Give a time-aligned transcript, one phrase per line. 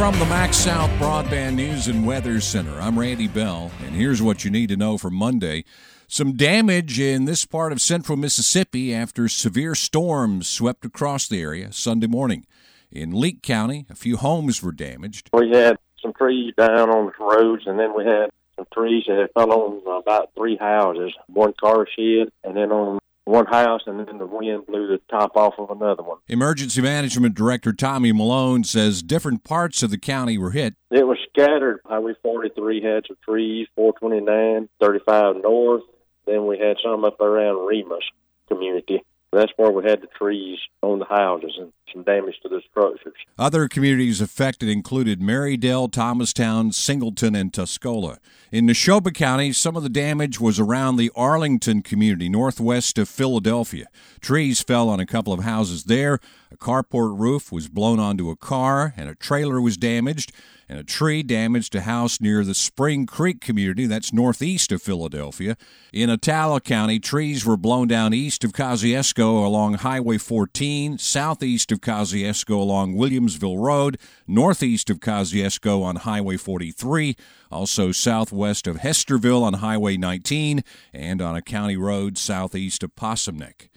[0.00, 4.50] From the MaxxSouth Broadband News and Weather Center, I'm Randy Bell, and here's what you
[4.50, 5.62] need to know for Monday.
[6.08, 11.70] Some damage in this part of central Mississippi after severe storms swept across the area
[11.70, 12.46] Sunday morning.
[12.90, 15.28] In Leake County, a few homes were damaged.
[15.34, 19.18] We had some trees down on the roads, and then we had some trees that
[19.18, 23.00] had fell on about three houses, one car shed, and then on
[23.30, 26.18] one house, and then the wind blew the top off of another one.
[26.28, 30.74] Emergency Management Director Tommy Malone says different parts of the county were hit.
[30.90, 31.80] It was scattered.
[31.84, 35.82] Highway 43 had some trees, 429, 35 north.
[36.26, 38.04] Then we had some up around Remus
[38.48, 39.02] community.
[39.32, 43.14] That's where we had the trees on the houses and some damage to the structures.
[43.38, 48.18] Other communities affected included Marydale, Thomastown, Singleton, and Tuscola.
[48.50, 53.86] In Neshoba County, some of the damage was around the Arlington community, northwest of Philadelphia.
[54.20, 56.18] Trees fell on a couple of houses there.
[56.50, 60.32] A carport roof was blown onto a car, and a trailer was damaged
[60.70, 65.56] and a tree damaged a house near the Spring Creek community, that's northeast of Philadelphia.
[65.92, 71.80] In Attala County, trees were blown down east of Kosciusko along Highway 14, southeast of
[71.80, 73.98] Kosciusko along Williamsville Road,
[74.28, 77.16] northeast of Kosciusko on Highway 43,
[77.50, 83.36] also southwest of Hesterville on Highway 19, and on a county road southeast of Possum
[83.36, 83.70] Neck.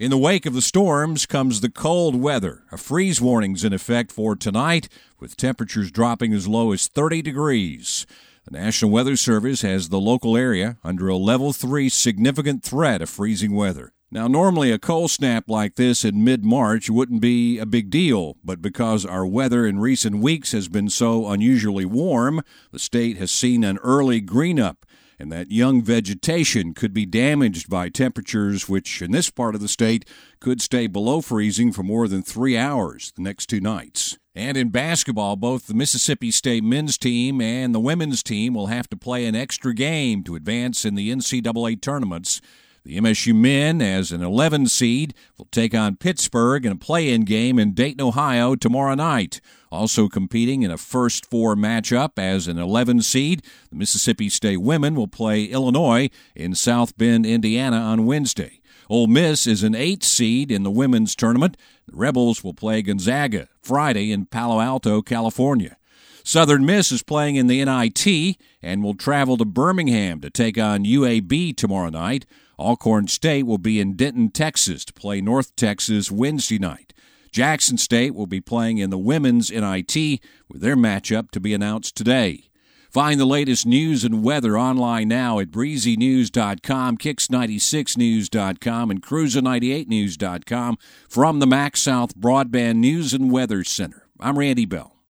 [0.00, 2.62] In the wake of the storms comes the cold weather.
[2.72, 8.06] A freeze warning's in effect for tonight, with temperatures dropping as low as 30 degrees.
[8.46, 13.10] The National Weather Service has the local area under a level 3 significant threat of
[13.10, 13.92] freezing weather.
[14.10, 18.38] Now, normally a cold snap like this in mid March wouldn't be a big deal,
[18.42, 22.40] but because our weather in recent weeks has been so unusually warm,
[22.72, 24.86] the state has seen an early green up
[25.20, 29.68] and that young vegetation could be damaged by temperatures which, in this part of the
[29.68, 30.08] state,
[30.40, 34.18] could stay below freezing for more than three hours the next two nights.
[34.34, 38.88] And in basketball, both the Mississippi State men's team and the women's team will have
[38.88, 42.40] to play an extra game to advance in the NCAA tournaments.
[42.84, 47.22] The MSU men, as an 11 seed, will take on Pittsburgh in a play in
[47.22, 49.42] game in Dayton, Ohio tomorrow night.
[49.70, 54.94] Also competing in a first four matchup as an 11 seed, the Mississippi State women
[54.94, 58.60] will play Illinois in South Bend, Indiana on Wednesday.
[58.88, 61.56] Ole Miss is an 8 seed in the women's tournament.
[61.86, 65.76] The Rebels will play Gonzaga Friday in Palo Alto, California.
[66.24, 70.84] Southern Miss is playing in the NIT and will travel to Birmingham to take on
[70.84, 72.26] UAB tomorrow night.
[72.58, 76.92] Alcorn State will be in Denton, Texas to play North Texas Wednesday night.
[77.32, 81.96] Jackson State will be playing in the women's NIT with their matchup to be announced
[81.96, 82.50] today.
[82.90, 91.46] Find the latest news and weather online now at breezynews.com, kicks96news.com, and cruiser98news.com from the
[91.46, 94.08] MaxxSouth Broadband News and Weather Center.
[94.18, 94.96] I'm Randy Bell.